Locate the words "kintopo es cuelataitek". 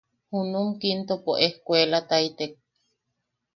0.79-2.57